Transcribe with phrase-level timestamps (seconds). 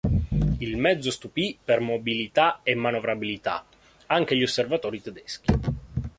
[0.59, 3.67] Il mezzo stupì, per mobilità e manovrabilità,
[4.07, 5.53] anche gli osservatori tedeschi.